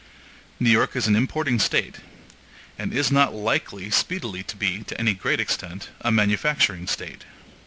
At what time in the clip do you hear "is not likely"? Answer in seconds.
2.91-3.91